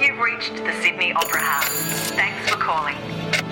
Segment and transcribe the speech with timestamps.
[0.00, 2.12] You've reached the Sydney Opera House.
[2.12, 2.94] Thanks for calling.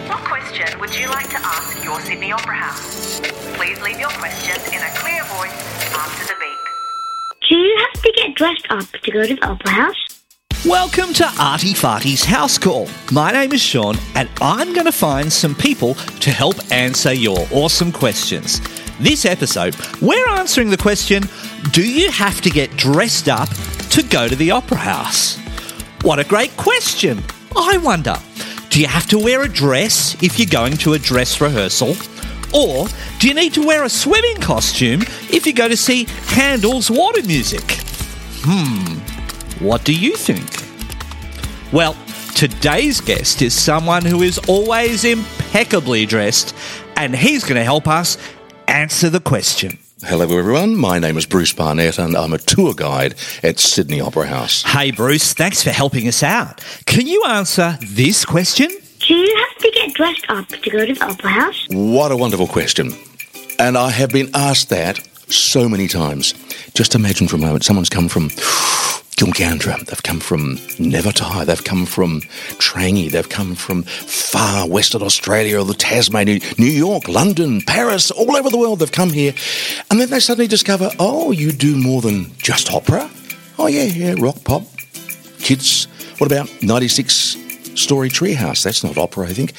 [0.07, 3.21] What question would you like to ask your Sydney Opera House?
[3.57, 5.51] Please leave your question in a clear voice
[5.93, 7.49] after the beep.
[7.51, 10.23] Do you have to get dressed up to go to the opera house?
[10.65, 12.87] Welcome to Artie Farty's House Call.
[13.11, 17.45] My name is Sean, and I'm going to find some people to help answer your
[17.51, 18.61] awesome questions.
[19.01, 21.25] This episode, we're answering the question
[21.73, 23.49] Do you have to get dressed up
[23.91, 25.45] to go to the opera house?
[26.03, 27.23] What a great question!
[27.57, 28.17] I wonder,
[28.71, 31.97] do you have to wear a dress if you're going to a dress rehearsal?
[32.55, 32.87] Or
[33.19, 37.23] do you need to wear a swimming costume if you go to see Handel's water
[37.25, 37.65] music?
[38.45, 38.99] Hmm,
[39.65, 40.47] what do you think?
[41.73, 41.97] Well,
[42.35, 46.55] today's guest is someone who is always impeccably dressed,
[46.97, 48.17] and he's going to help us
[48.69, 49.79] answer the question.
[50.05, 50.77] Hello, everyone.
[50.77, 54.63] My name is Bruce Barnett, and I'm a tour guide at Sydney Opera House.
[54.63, 56.63] Hey, Bruce, thanks for helping us out.
[56.85, 58.69] Can you answer this question?
[58.69, 61.67] Do you have to get dressed up to go to the opera house?
[61.71, 62.93] What a wonderful question.
[63.59, 64.99] And I have been asked that
[65.33, 66.35] so many times.
[66.75, 68.29] Just imagine for a moment someone's come from
[69.17, 72.21] Gilgandra, they've come from Nevertire, they've come from
[72.59, 78.37] Trangie, they've come from far western Australia or the Tasmania, New York, London, Paris, all
[78.37, 78.81] over the world.
[78.81, 79.33] They've come here.
[79.91, 83.11] And then they suddenly discover, oh, you do more than just opera?
[83.59, 84.65] Oh, yeah, yeah, rock, pop,
[85.39, 85.89] kids.
[86.19, 87.39] What about 96
[87.75, 88.63] story treehouse?
[88.65, 89.55] That's not opera, I think.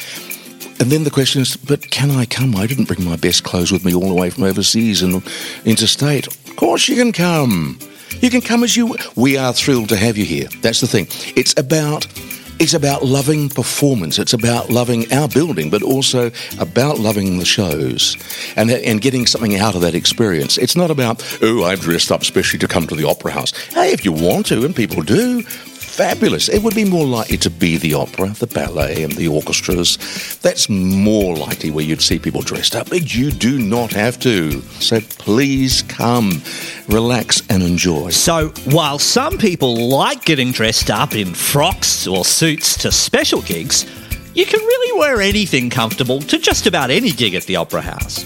[0.80, 2.55] And then the question is, but can I come?
[2.55, 5.23] I didn't bring my best clothes with me all the way from overseas and
[5.66, 6.27] interstate.
[6.27, 7.80] Of course you can come.
[8.22, 8.96] You can come as you.
[9.16, 10.48] We are thrilled to have you here.
[10.62, 11.08] That's the thing.
[11.36, 12.08] It's about.
[12.60, 14.18] It's about loving performance.
[14.18, 18.18] It's about loving our building, but also about loving the shows
[18.56, 20.58] and, and getting something out of that experience.
[20.58, 23.52] It's not about, oh, I've dressed up specially to come to the opera house.
[23.68, 26.48] Hey, if you want to, and people do, fabulous.
[26.48, 29.98] It would be more likely to be the opera, the ballet, and the orchestras.
[30.44, 34.61] That's more likely where you'd see people dressed up, but you do not have to.
[34.80, 36.44] So please come,
[36.87, 38.09] relax, and enjoy.
[38.09, 43.86] So, while some people like getting dressed up in frocks or suits to special gigs,
[44.33, 48.26] you can really wear anything comfortable to just about any gig at the Opera House.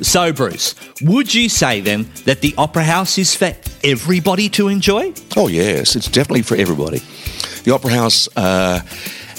[0.00, 3.54] So, Bruce, would you say then that the Opera House is for
[3.84, 5.12] everybody to enjoy?
[5.36, 7.00] Oh, yes, it's definitely for everybody.
[7.64, 8.80] The Opera House uh,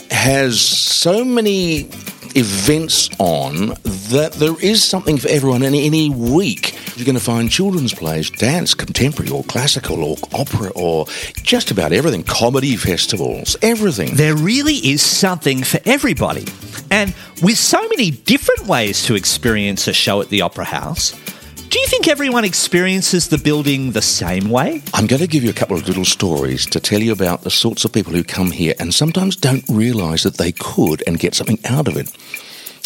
[0.09, 1.89] has so many
[2.35, 3.67] events on
[4.09, 6.72] that there is something for everyone in any week.
[6.95, 11.07] You're going to find children's plays, dance, contemporary or classical or opera or
[11.41, 14.13] just about everything, comedy festivals, everything.
[14.13, 16.45] There really is something for everybody.
[16.91, 21.13] And with so many different ways to experience a show at the Opera House,
[21.55, 24.83] do you think everyone experiences the building the same way?
[24.93, 27.49] I'm going to give you a couple of little stories to tell you about the
[27.49, 31.33] sorts of people who come here and sometimes don't realise that they could and get
[31.33, 32.15] something out of it.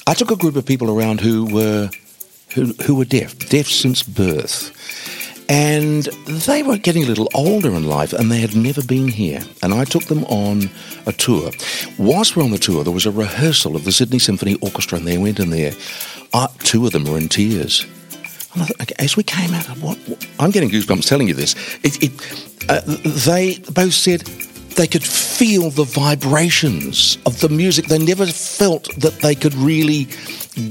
[0.08, 1.90] I took a group of people around who were
[2.58, 4.74] who, who were deaf, deaf since birth.
[5.48, 6.04] And
[6.48, 9.42] they were getting a little older in life and they had never been here.
[9.62, 10.70] And I took them on
[11.06, 11.52] a tour.
[11.98, 15.08] Whilst we're on the tour, there was a rehearsal of the Sydney Symphony Orchestra and
[15.08, 15.72] they went in there.
[16.34, 17.86] Uh, two of them were in tears.
[18.54, 21.36] And I thought, okay, as we came out, what, what, I'm getting goosebumps telling you
[21.36, 21.56] this.
[21.84, 22.12] It, it,
[22.70, 22.82] uh,
[23.26, 24.24] they both said
[24.78, 27.88] they could feel the vibrations of the music.
[27.88, 30.08] They never felt that they could really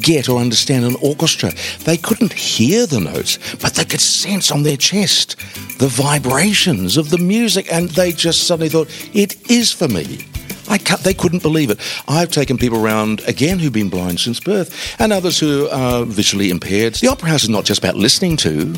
[0.00, 1.52] get or understand an orchestra.
[1.84, 5.36] They couldn't hear the notes, but they could sense on their chest
[5.78, 10.24] the vibrations of the music, and they just suddenly thought, it is for me.
[10.68, 11.78] I they couldn't believe it.
[12.08, 16.50] I've taken people around again who've been blind since birth, and others who are visually
[16.50, 16.94] impaired.
[16.94, 18.74] The opera house is not just about listening to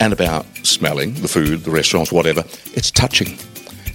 [0.00, 2.44] and about smelling the food, the restaurants, whatever.
[2.74, 3.38] It's touching.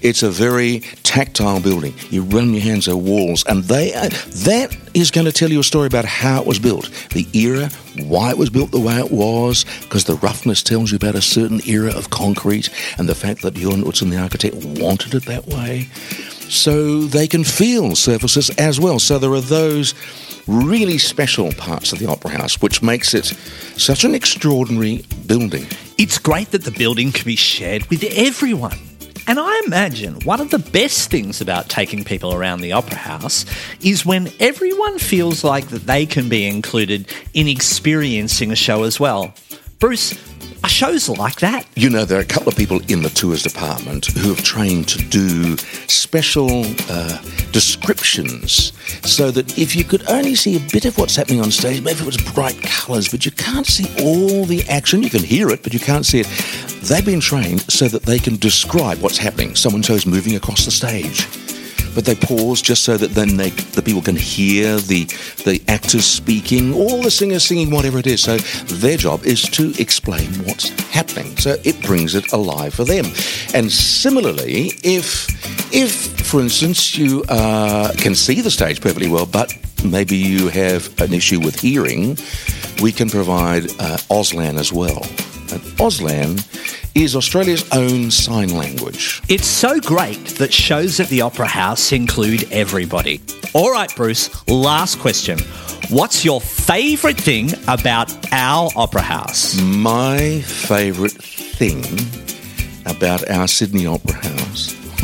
[0.01, 1.93] It's a very tactile building.
[2.09, 4.09] You run your hands over walls, and they uh,
[4.45, 7.69] that is going to tell you a story about how it was built, the era,
[8.05, 11.21] why it was built the way it was, because the roughness tells you about a
[11.21, 15.47] certain era of concrete, and the fact that Johan Utzon, the architect, wanted it that
[15.47, 15.87] way
[16.49, 18.99] so they can feel surfaces as well.
[18.99, 19.93] So there are those
[20.47, 23.25] really special parts of the Opera House, which makes it
[23.77, 25.67] such an extraordinary building.
[25.97, 28.86] It's great that the building can be shared with everyone.
[29.27, 33.45] And I imagine one of the best things about taking people around the Opera House
[33.81, 39.01] is when everyone feels like that they can be included in experiencing a show as
[39.01, 39.33] well.
[39.79, 40.13] Bruce,
[40.77, 41.65] shows like that?
[41.75, 44.87] You know, there are a couple of people in the tours department who have trained
[44.89, 45.57] to do
[45.87, 47.19] special uh,
[47.51, 51.81] descriptions so that if you could only see a bit of what's happening on stage,
[51.81, 55.01] maybe it was bright colours, but you can't see all the action.
[55.01, 56.27] You can hear it, but you can't see it.
[56.83, 59.55] They've been trained so that they can describe what's happening.
[59.55, 61.27] Someone shows moving across the stage.
[61.97, 65.05] But they pause just so that then they, the people can hear the
[65.45, 68.21] the actors speaking, or the singers singing, whatever it is.
[68.21, 68.37] So
[68.75, 71.35] their job is to explain what's happening.
[71.37, 73.05] So it brings it alive for them.
[73.55, 75.27] And similarly, if
[75.73, 75.91] if
[76.21, 81.13] for instance you uh, can see the stage perfectly well, but maybe you have an
[81.13, 82.15] issue with hearing,
[82.79, 85.01] we can provide uh, Auslan as well.
[85.49, 86.37] And Auslan
[87.03, 89.21] is Australia's own sign language.
[89.29, 93.21] It's so great that shows at the Opera House include everybody.
[93.53, 95.37] All right, Bruce, last question.
[95.89, 99.59] What's your favourite thing about our Opera House?
[99.61, 101.83] My favourite thing
[102.85, 104.73] about our Sydney Opera House,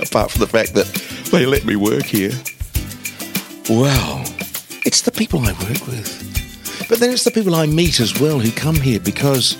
[0.00, 0.86] apart from the fact that
[1.30, 2.32] they let me work here,
[3.68, 4.22] well,
[4.84, 6.88] it's the people I work with.
[6.88, 9.56] But then it's the people I meet as well who come here because,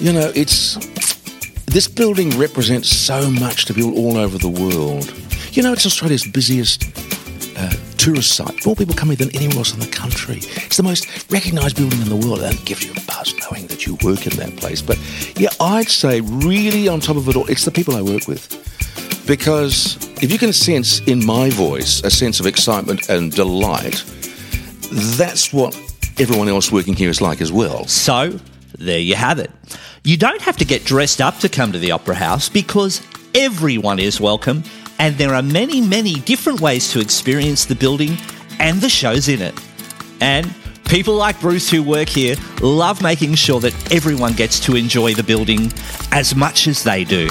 [0.00, 0.76] you know, it's.
[1.66, 5.14] This building represents so much to people all over the world.
[5.52, 6.84] You know, it's Australia's busiest
[7.56, 8.66] uh, tourist site.
[8.66, 10.38] More people come here than anywhere else in the country.
[10.38, 12.40] It's the most recognised building in the world.
[12.40, 14.82] That gives you a buzz knowing that you work in that place.
[14.82, 14.98] But
[15.36, 18.48] yeah, I'd say really on top of it all, it's the people I work with.
[19.26, 24.02] Because if you can sense in my voice a sense of excitement and delight,
[25.16, 25.76] that's what
[26.18, 27.86] everyone else working here is like as well.
[27.86, 28.40] So,
[28.78, 29.50] there you have it.
[30.04, 33.02] You don't have to get dressed up to come to the Opera House because
[33.34, 34.62] everyone is welcome,
[34.98, 38.16] and there are many, many different ways to experience the building
[38.58, 39.54] and the shows in it.
[40.20, 40.52] And
[40.86, 45.22] people like Bruce who work here love making sure that everyone gets to enjoy the
[45.22, 45.72] building
[46.12, 47.28] as much as they do.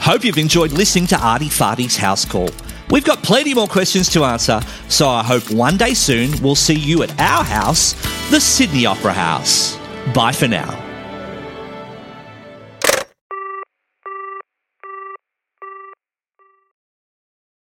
[0.00, 2.50] Hope you've enjoyed listening to Artie Farty's House Call.
[2.90, 6.74] We've got plenty more questions to answer, so I hope one day soon we'll see
[6.74, 7.92] you at our house,
[8.30, 9.78] the Sydney Opera House.
[10.14, 10.83] Bye for now.